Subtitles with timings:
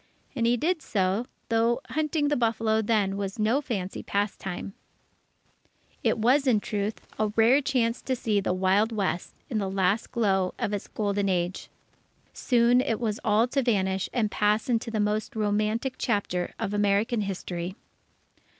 [0.35, 4.73] And he did so, though hunting the buffalo then was no fancy pastime.
[6.03, 10.11] It was, in truth, a rare chance to see the Wild West in the last
[10.11, 11.69] glow of its golden age.
[12.33, 17.21] Soon it was all to vanish and pass into the most romantic chapter of American
[17.21, 17.75] history.